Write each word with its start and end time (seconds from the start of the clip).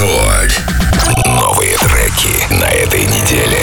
Рекорд. 0.00 0.62
Новые 1.26 1.76
треки 1.76 2.54
на 2.54 2.64
этой 2.64 3.04
неделе. 3.04 3.58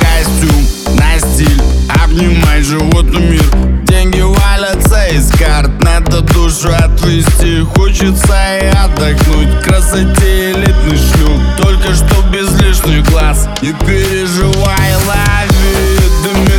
Костюм 0.00 0.66
на 0.98 1.18
стиль, 1.18 1.62
обнимай 2.04 2.62
животный 2.62 3.20
мир. 3.20 3.42
Деньги 3.84 4.20
валятся 4.20 5.06
из 5.06 5.30
карт, 5.32 5.70
надо 5.82 6.20
душу 6.20 6.68
отвести. 6.74 7.62
Хочется 7.74 8.58
и 8.58 8.66
отдохнуть, 8.66 9.62
красоте 9.62 10.52
элитный 10.52 10.98
шлюп 10.98 11.40
Только 11.56 11.94
что 11.94 12.22
без 12.30 12.50
лишних 12.60 13.08
глаз, 13.10 13.48
не 13.62 13.72
переживай, 13.72 14.94
лови 15.06 16.02
Дымится 16.22 16.51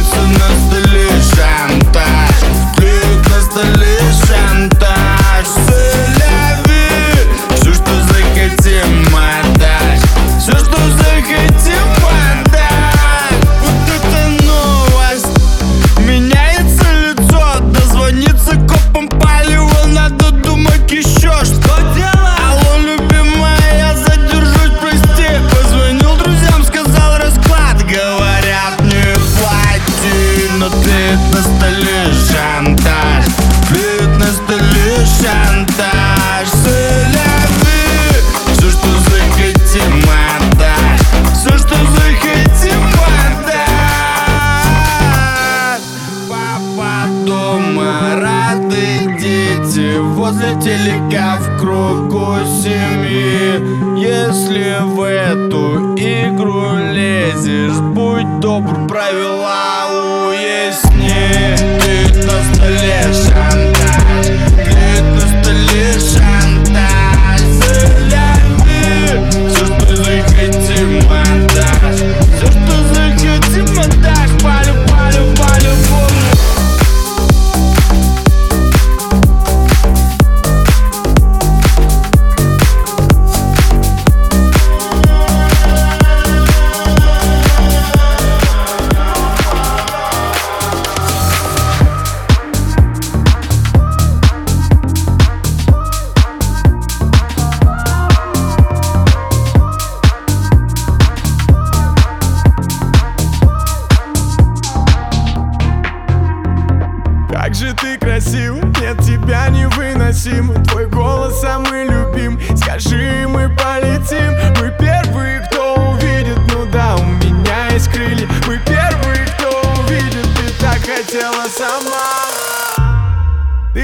кругу 52.13 52.45
семьи. 52.45 53.97
Если 53.97 54.77
в 54.83 55.01
эту 55.01 55.95
игру 55.95 56.93
лезешь 56.93 57.79
Будь 57.93 58.39
добр, 58.39 58.87
правила 58.87 59.85
уясни. 60.27 61.55
Ты 61.79 62.25
на 62.25 62.53
столе 62.53 63.03
шантаж 63.13 63.72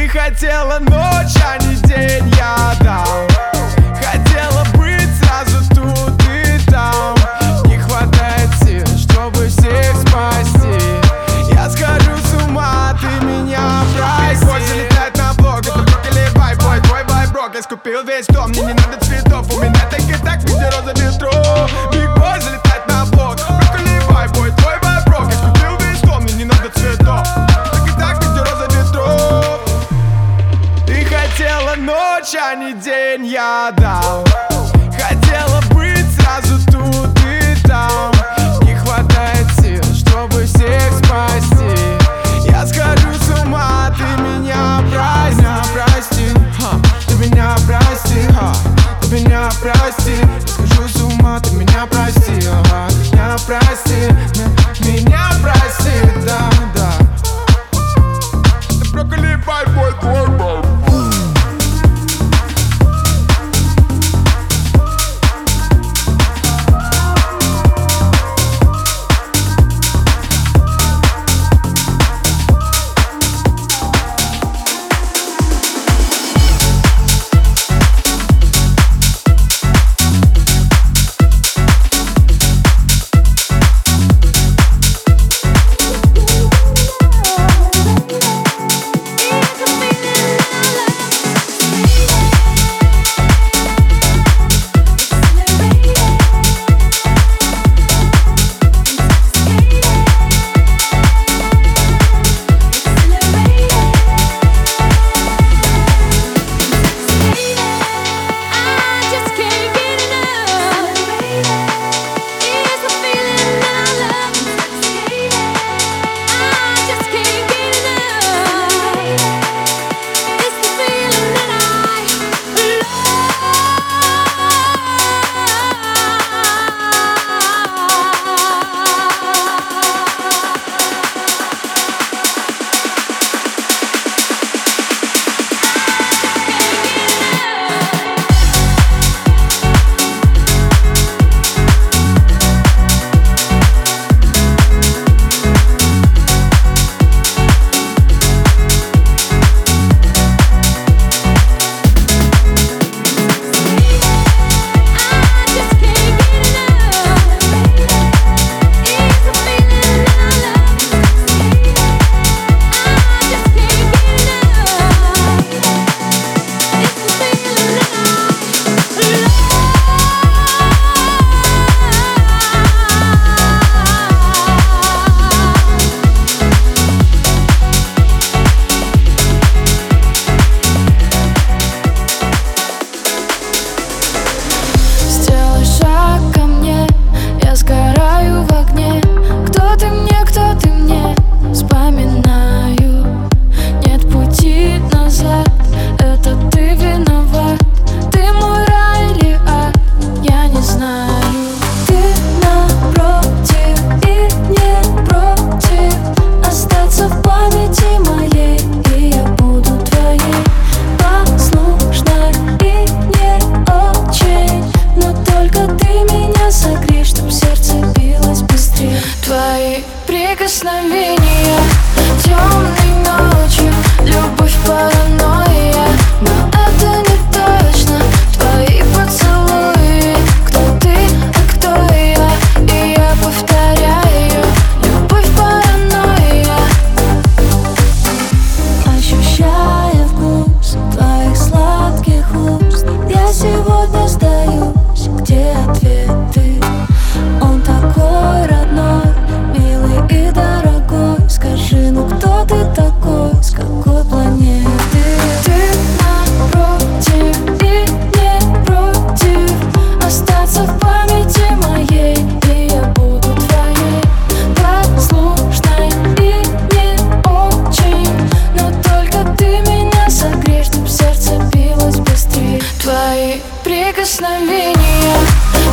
хотела 0.09 0.79
ночь, 0.79 1.35
а 1.45 1.57
не 1.63 1.75
день 1.75 2.33
Я 2.37 2.73
дал 2.81 3.27
Хотела 4.01 4.63
быть 4.75 5.09
сразу 5.21 5.63
тут 5.69 6.21
и 6.27 6.59
там. 6.71 7.15
Не 7.65 7.77
хватает 7.77 8.49
сил, 8.63 8.85
чтобы 8.97 9.47
всех 9.47 9.95
спасти. 10.07 11.53
Я 11.53 11.69
схожу 11.69 12.17
с 12.17 12.43
ума, 12.43 12.95
ты 12.99 13.25
меня 13.25 13.83
прости. 13.95 14.45
Бой 14.45 14.61
залетает 14.61 15.17
на 15.17 15.33
блок, 15.33 15.59
это 15.61 15.79
брокколи 15.79 16.27
байбой 16.35 16.81
Твой 16.81 17.03
байброк, 17.03 17.51
я 17.53 17.61
скупил 17.61 18.03
весь 18.03 18.25
дом 18.27 18.49
Мне 18.49 18.61
не 18.61 18.73
хотела 31.69 31.75
ночь, 31.75 32.35
а 32.35 32.55
не 32.55 32.73
день 32.73 33.25
я 33.27 33.71
дал. 33.77 34.25
Хотела 34.97 35.61
быть 35.73 36.05
сразу 36.15 36.59
тут 36.67 37.19
и 37.25 37.67
там. 37.67 38.11
Не 38.61 38.75
хватает 38.75 39.47
сил, 39.59 39.83
чтобы 39.93 40.45
всех 40.45 40.91
спасти. 40.93 42.49
Я 42.49 42.65
схожу 42.65 43.13
с 43.13 43.41
ума, 43.41 43.91
ты 43.97 44.21
меня 44.21 44.83
прости. 44.91 45.39
Меня 45.39 45.61
прости, 45.73 46.33
ты 47.07 47.15
меня 47.15 47.55
прости 47.67 48.27
Ты 49.01 49.15
меня 49.15 49.49
прости 49.61 49.78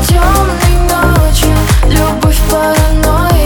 темной 0.06 0.74
ночи 0.88 1.54
Любовь 1.88 2.40
паранойя. 2.50 3.45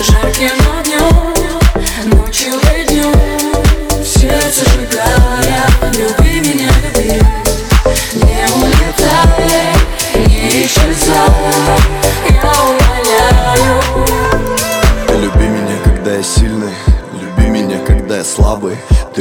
Жарким 0.00 0.50
огнем 0.78 1.34
Ночью 2.14 2.52
и 2.76 2.86
днем 2.88 3.12
Сердце 4.04 4.65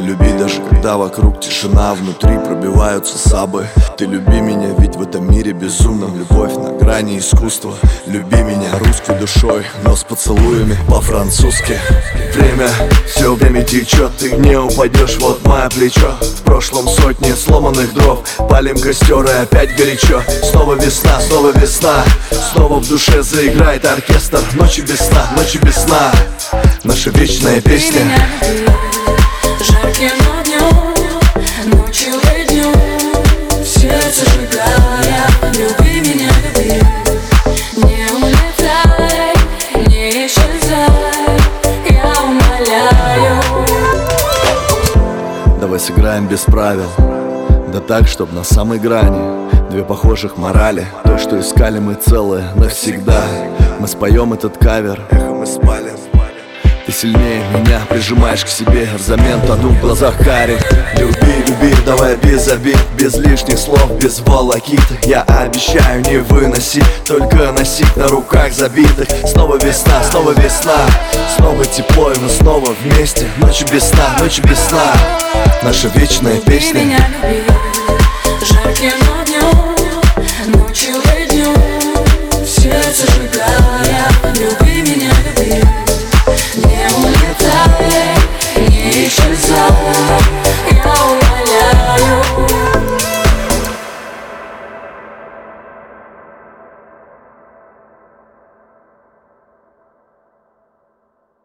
люби 0.06 0.32
даже, 0.38 0.62
когда 0.62 0.98
вокруг 0.98 1.42
тишина 1.42 1.94
Внутри 1.96 2.38
пробиваются 2.38 3.18
сабы. 3.18 3.68
Ты 3.98 4.06
люби 4.06 4.40
меня, 4.40 4.70
ведь 4.78 4.96
в 4.96 5.02
этом 5.02 5.30
мире 5.32 5.52
безумном 5.52 6.18
Любовь 6.18 6.54
на 6.56 6.78
грани 6.78 7.18
искусства. 7.18 7.74
Люби 8.06 8.38
меня 8.44 8.78
русской 8.80 9.18
душой 9.18 9.66
Но 9.84 9.96
с 9.96 10.04
поцелуями 10.04 10.78
по-французски. 10.88 11.80
Время, 12.34 12.70
все 13.08 13.34
время 13.34 13.64
течет 13.64 14.12
Ты 14.20 14.32
не 14.34 14.58
упадешь, 14.58 15.18
вот 15.20 15.46
мое 15.46 15.70
плечо. 15.70 16.16
В 16.22 16.42
прошлом 16.44 16.88
сотни 16.88 17.32
сломанных 17.32 17.94
дров 17.94 18.20
Палим 18.50 18.80
костер 18.80 19.26
и 19.26 19.32
опять 19.32 19.76
горячо. 19.76 20.22
Снова 20.44 20.76
весна, 20.76 21.20
снова 21.22 21.52
весна. 21.58 22.04
Снова 22.54 22.80
в 22.80 22.88
душе 22.88 23.24
заиграет 23.24 23.86
оркестр. 23.86 24.40
Ночи 24.54 24.82
без 24.82 25.00
сна, 25.00 25.28
ночи 25.36 25.58
без 25.58 25.76
сна. 25.76 26.12
Наша 26.84 27.10
вечная 27.10 27.62
песня 27.62 28.02
меня, 30.06 30.14
люби 30.14 30.16
Жарким 30.16 30.20
огнем 30.40 31.78
Ночью 31.78 32.14
и 32.38 32.48
днем 32.48 32.74
Сердце 33.64 34.26
сжигая 34.26 35.28
Люби 35.54 36.02
меня, 36.02 36.30
люби. 36.44 36.82
Не 37.78 38.08
улетай 38.14 39.34
Не 39.88 40.28
исчезай 40.28 41.40
Я 41.90 42.14
умоляю. 42.24 43.42
Давай 45.60 45.80
сыграем 45.80 46.28
без 46.28 46.42
правил. 46.42 46.90
Да 47.74 47.80
так, 47.80 48.08
чтоб 48.08 48.32
на 48.32 48.44
самой 48.44 48.80
грани. 48.80 49.50
Две 49.70 49.84
похожих 49.84 50.38
морали. 50.38 50.88
То, 51.04 51.18
что 51.18 51.40
искали 51.40 51.80
мы 51.80 51.96
целое 51.96 52.52
навсегда. 52.56 53.24
Мы 53.80 53.88
споем 53.88 54.34
этот 54.34 54.58
кавер. 54.58 55.02
Эхо 55.12 55.32
мы 55.32 55.46
спалим 55.46 56.15
сильнее 56.96 57.44
меня 57.52 57.82
прижимаешь 57.90 58.46
к 58.46 58.48
себе 58.48 58.88
Взамен 58.98 59.42
тону 59.42 59.70
в 59.70 59.82
глазах 59.82 60.18
карих 60.18 60.62
Люби, 60.98 61.44
люби, 61.48 61.76
давай 61.86 62.16
без 62.16 62.48
обид 62.48 62.78
Без 62.98 63.16
лишних 63.18 63.60
слов, 63.60 63.92
без 64.00 64.20
волокит 64.22 64.80
Я 65.04 65.24
обещаю 65.24 66.02
не 66.02 66.18
выносить 66.18 66.86
Только 67.06 67.52
носить 67.52 67.96
на 67.98 68.08
руках 68.08 68.54
забитых. 68.54 69.08
Снова 69.28 69.58
весна, 69.58 70.02
снова 70.10 70.32
весна 70.32 70.88
Снова 71.36 71.66
тепло 71.66 72.12
и 72.12 72.20
мы 72.20 72.30
снова 72.30 72.74
вместе. 72.82 73.28
Ночи 73.38 73.66
без 73.72 73.84
сна, 73.90 74.16
ночи 74.20 74.42
без 74.42 74.60
сна. 74.60 74.94
Наша 75.64 75.90
вечная 75.90 76.40
песня. 76.40 76.82
Меня, 76.82 77.10
люби 77.24 77.44
Жарким 78.42 79.15